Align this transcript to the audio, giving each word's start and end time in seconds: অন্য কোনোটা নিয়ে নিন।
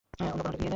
অন্য 0.21 0.31
কোনোটা 0.31 0.49
নিয়ে 0.49 0.59
নিন। 0.63 0.69